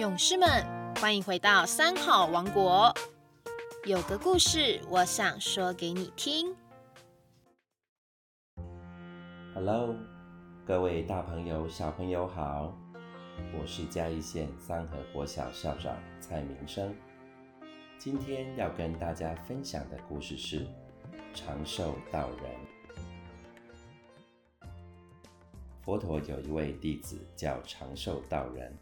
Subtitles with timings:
[0.00, 0.48] 勇士们，
[0.96, 2.90] 欢迎回到三好王国。
[3.84, 6.56] 有个故事，我想说给你听。
[9.54, 9.94] Hello，
[10.66, 12.74] 各位大朋友、小朋友好，
[13.52, 16.96] 我是嘉义县三河国小校长蔡明生。
[17.98, 20.66] 今天要跟大家分享的故事是
[21.34, 22.50] 长寿道人。
[25.82, 28.74] 佛陀有一位弟子叫长寿道人。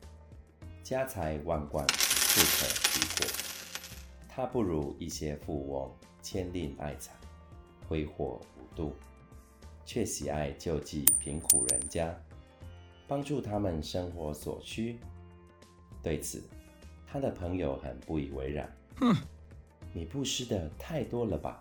[0.88, 3.30] 家财万贯，不可比拟。
[4.26, 7.12] 他不如一些富翁千吝爱财，
[7.86, 8.94] 挥霍无度，
[9.84, 12.18] 却喜爱救济贫苦人家，
[13.06, 14.98] 帮助他们生活所需。
[16.02, 16.42] 对此，
[17.06, 18.74] 他的朋友很不以为然。
[18.96, 19.14] 哼，
[19.92, 21.60] 你布施的太多了吧？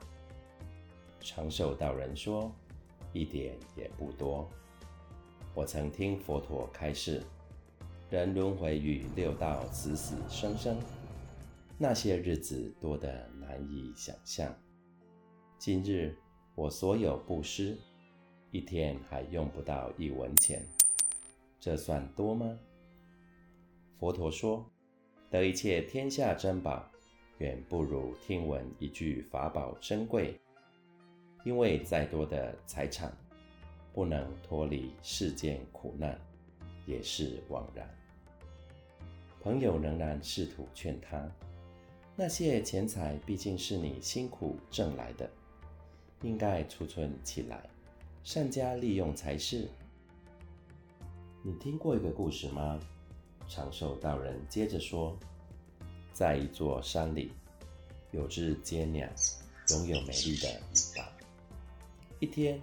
[1.20, 2.49] 长寿道人说
[3.12, 4.49] ：“一点也不多。
[5.54, 7.21] 我曾听佛陀开示。”
[8.09, 10.77] 人轮回于六道，死死生生，
[11.77, 14.49] 那些日子多得难以想象。
[15.57, 16.15] 今日
[16.55, 17.77] 我所有布施，
[18.49, 20.65] 一天还用不到一文钱，
[21.59, 22.57] 这算多吗？
[23.99, 24.65] 佛陀说
[25.29, 26.89] ：“得一切天下珍宝，
[27.39, 30.39] 远不如听闻一句法宝珍贵。
[31.43, 33.12] 因为再多的财产，
[33.91, 36.17] 不能脱离世间苦难。”
[36.88, 37.88] 也是枉然。
[39.41, 41.29] 朋友仍然试图劝他
[42.16, 45.29] ：“那些钱财毕竟是你辛苦挣来的，
[46.24, 47.70] 应该储存起来，
[48.24, 49.70] 善加利用才是。”
[51.44, 52.79] 你听过一个故事吗？
[53.48, 55.18] 长寿道人接着说
[56.12, 57.32] ：“在一座山里，
[58.12, 59.07] 有只尖鸟，
[59.70, 61.10] 拥有美丽的尾巴。
[62.20, 62.60] 一天，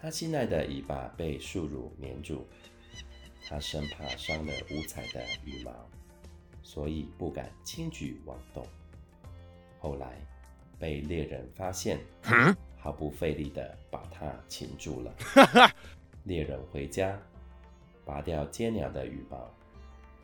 [0.00, 2.46] 它心爱的尾巴被树乳粘住。”
[3.50, 5.72] 他生怕伤了五彩的羽毛，
[6.62, 8.64] 所以不敢轻举妄动。
[9.80, 10.24] 后来
[10.78, 11.98] 被猎人发现，
[12.78, 15.12] 毫不费力地把它擒住了。
[16.22, 17.20] 猎人回家，
[18.04, 19.52] 拔掉尖鸟的羽毛，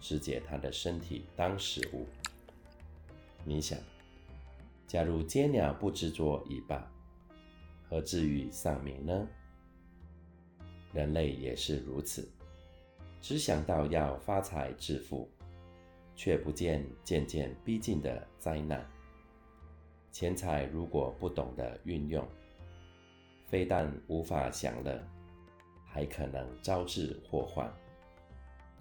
[0.01, 2.07] 肢解它的身体当食物。
[3.43, 3.77] 你想，
[4.87, 6.89] 假如尖鸟不执着尾巴，
[7.89, 9.27] 何至于丧命呢？
[10.93, 12.31] 人类也是如此。
[13.29, 15.29] 只想到要发财致富，
[16.15, 18.89] 却不见渐渐逼近的灾难。
[20.13, 22.25] 钱财如果不懂得运用，
[23.49, 25.05] 非但无法享乐，
[25.85, 27.69] 还可能招致祸患。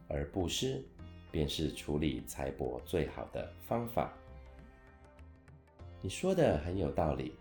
[0.08, 0.80] 而布施
[1.32, 4.14] 便是处理财帛最好的方法。
[6.04, 7.34] 你说的很有道理，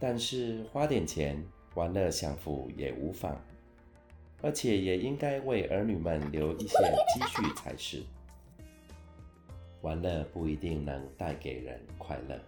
[0.00, 1.44] 但是花点钱
[1.74, 3.38] 玩乐享福也无妨。
[4.42, 6.76] 而且也应该为儿女们留一些
[7.14, 8.02] 积蓄才是。
[9.82, 12.40] 玩乐不一定能带给人快乐，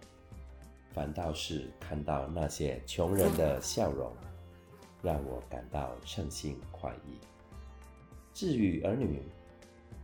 [0.93, 4.11] 反倒是看到那些穷人的笑容，
[5.01, 7.17] 让我感到称心快意。
[8.33, 9.21] 至于儿女，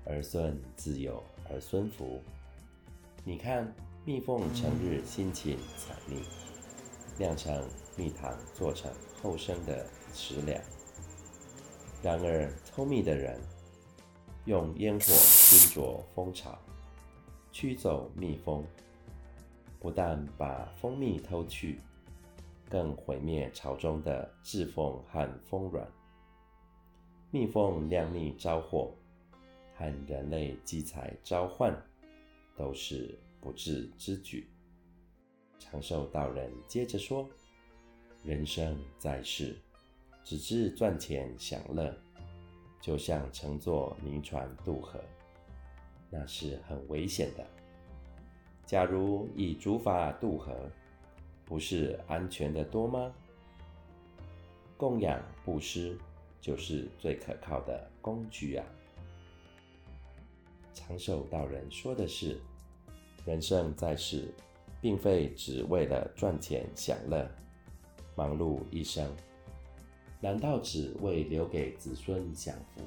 [0.05, 2.21] 儿孙自有儿孙福。
[3.23, 3.73] 你看，
[4.05, 6.21] 蜜蜂成日辛勤采蜜，
[7.17, 8.91] 酿成蜜糖，做成
[9.21, 10.61] 后生的食粮。
[12.05, 13.41] 然而，偷蜜的人
[14.45, 16.55] 用烟火熏灼蜂巢，
[17.51, 18.63] 驱走蜜蜂，
[19.79, 21.79] 不但把蜂蜜偷去，
[22.69, 25.91] 更毁灭巢中的稚蜂和蜂卵。
[27.31, 28.93] 蜜蜂酿蜜招祸，
[29.73, 31.75] 和人类积财招患，
[32.55, 34.47] 都是不智之举。
[35.57, 37.27] 长寿道人接着说
[38.23, 39.57] ：“人生在世。”
[40.25, 41.95] 只知赚钱享乐，
[42.81, 44.99] 就像乘坐泥船渡河，
[46.09, 47.45] 那是很危险的。
[48.65, 50.51] 假如以竹筏渡河，
[51.45, 53.13] 不是安全的多吗？
[54.75, 55.95] 供养布施
[56.41, 58.65] 就是最可靠的工具啊！
[60.73, 62.41] 长寿道人说的是：
[63.25, 64.33] 人生在世，
[64.81, 67.29] 并非只为了赚钱享乐，
[68.15, 69.07] 忙碌一生。
[70.25, 72.81] 难道只为留给子孙享福，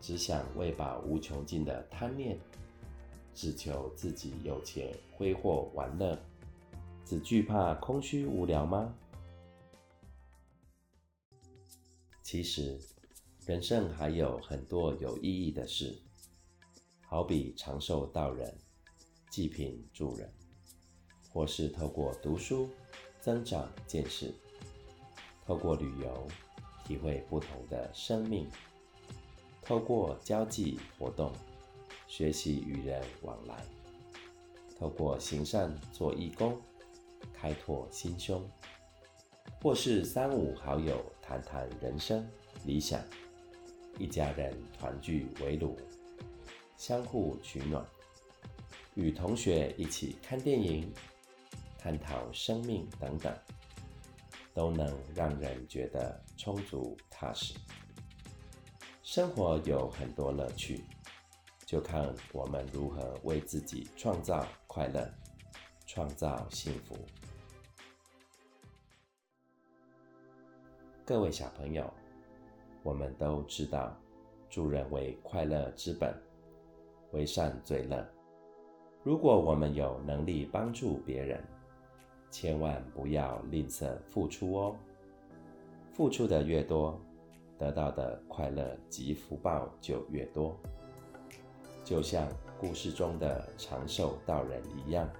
[0.00, 2.40] 只想喂饱无穷尽的贪念，
[3.34, 6.18] 只求自己有钱挥霍玩乐，
[7.04, 8.94] 只惧怕空虚无聊吗？
[12.22, 12.80] 其实，
[13.44, 16.00] 人生还有很多有意义的事，
[17.02, 18.56] 好比长寿道人
[19.28, 20.32] 济贫助人，
[21.30, 22.66] 或是透过读书
[23.20, 24.32] 增长见识。
[25.46, 26.26] 透过旅游，
[26.84, 28.46] 体会不同的生命；
[29.62, 31.32] 透过交际活动，
[32.06, 33.64] 学习与人往来，
[34.78, 36.60] 透过行善做义工，
[37.32, 38.40] 开拓心胸；
[39.60, 42.26] 或是三五好友谈谈人生
[42.64, 43.02] 理想，
[43.98, 45.76] 一家人团聚围炉，
[46.76, 47.84] 相互取暖；
[48.94, 50.92] 与同学一起看电影，
[51.78, 53.34] 探讨生命等等。
[54.52, 57.54] 都能让人觉得充足踏实。
[59.02, 60.84] 生活有很多乐趣，
[61.66, 65.08] 就看我们如何为自己创造快乐，
[65.86, 66.96] 创造幸福。
[71.04, 71.92] 各位小朋友，
[72.84, 73.96] 我们都知道，
[74.48, 76.14] 助人为快乐之本，
[77.10, 78.08] 为善最乐。
[79.02, 81.42] 如果我们有能力帮助别人，
[82.30, 84.76] 千万不要吝啬付出哦！
[85.92, 86.98] 付出的越多，
[87.58, 90.56] 得到的快乐及福报就越多。
[91.84, 92.28] 就像
[92.58, 95.10] 故事中的长寿道人一样，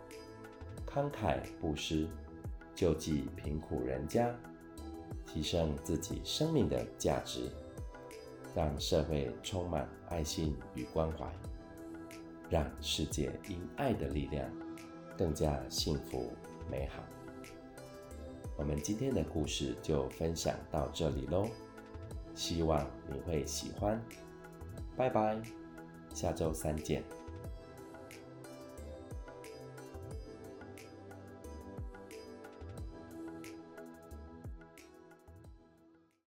[0.86, 2.06] 慷慨布施，
[2.74, 4.32] 救济贫苦人家，
[5.26, 7.50] 提升自己生命的价值，
[8.54, 11.28] 让社会充满爱心与关怀，
[12.48, 14.48] 让世界因爱的力量
[15.18, 16.30] 更加幸福。
[16.70, 17.02] 美好，
[18.56, 21.48] 我们今天的故事就分享到这里喽，
[22.34, 24.00] 希望你会喜欢。
[24.96, 25.40] 拜拜，
[26.14, 27.19] 下周三见。